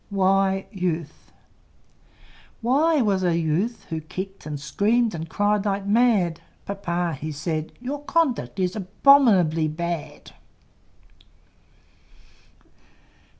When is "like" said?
5.63-5.85